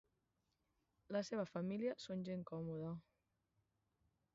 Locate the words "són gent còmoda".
2.07-2.99